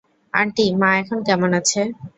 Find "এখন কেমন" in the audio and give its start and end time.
1.01-1.49